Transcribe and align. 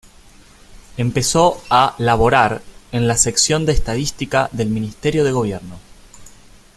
Empezó 0.97 1.61
a 1.69 1.93
laborar 1.99 2.63
en 2.91 3.07
la 3.07 3.17
sección 3.17 3.67
de 3.67 3.73
Estadística 3.73 4.49
del 4.51 4.69
Ministerio 4.69 5.23
de 5.23 5.31
Gobierno. 5.31 5.77